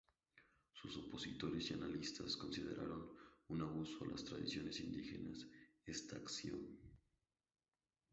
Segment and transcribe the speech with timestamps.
[0.81, 3.07] Sus opositores y analistas consideraron
[3.49, 5.45] un abuso a las tradiciones indígenas
[5.85, 6.79] esta acción.